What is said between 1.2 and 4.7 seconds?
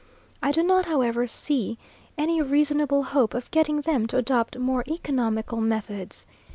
see any reasonable hope of getting them to adopt